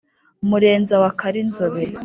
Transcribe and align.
murenza 0.49 0.95
wa 1.03 1.11
karinzobe 1.19 1.83